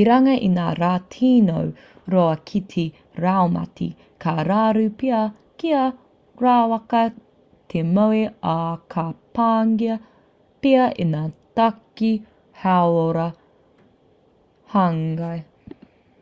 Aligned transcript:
runga 0.08 0.34
i 0.48 0.50
ngā 0.56 0.66
rā 0.80 0.90
tino 1.14 1.54
roa 2.14 2.36
ki 2.50 2.60
te 2.74 2.84
raumati 3.24 3.88
ka 4.26 4.34
raru 4.50 4.84
pea 5.02 5.22
kia 5.64 5.80
rawaka 6.46 7.02
te 7.74 7.84
moe 7.98 8.22
ā 8.54 8.56
ka 8.98 9.06
pāngia 9.42 9.98
pea 10.66 10.88
e 11.08 11.10
ngā 11.16 11.26
take 11.62 12.14
hauora 12.66 13.28
hāngai 14.78 15.38